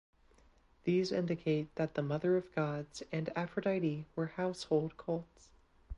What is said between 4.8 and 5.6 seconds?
cults.